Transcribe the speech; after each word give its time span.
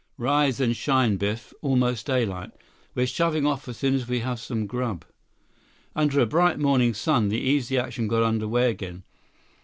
"Rise 0.17 0.59
and 0.59 0.75
shine, 0.75 1.17
Biff. 1.17 1.53
Almost 1.61 2.07
daylight. 2.07 2.49
We're 2.95 3.05
shoving 3.05 3.45
off 3.45 3.67
as 3.67 3.77
soon 3.77 3.93
as 3.93 4.07
we 4.07 4.21
have 4.21 4.39
some 4.39 4.65
grub." 4.65 5.05
Under 5.95 6.19
a 6.19 6.25
bright 6.25 6.57
morning 6.57 6.95
sun, 6.95 7.29
the 7.29 7.37
Easy 7.37 7.77
Action 7.77 8.07
got 8.07 8.23
under 8.23 8.47
way 8.47 8.71
again. 8.71 9.03